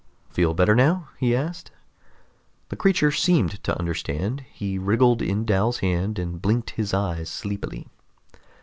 [0.31, 1.69] "Feel better now?" he asked.
[2.69, 7.87] The creature seemed to understand; he wriggled in Dal's hand and blinked his eyes sleepily.